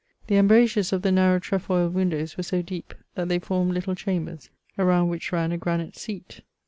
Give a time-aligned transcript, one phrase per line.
[0.25, 4.49] The embrasures of the narrow trefoil windows were so deep, that they formed little chambers,
[4.79, 6.41] around which ran a granite seat.